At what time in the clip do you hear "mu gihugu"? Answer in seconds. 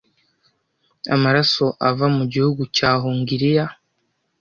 2.17-2.61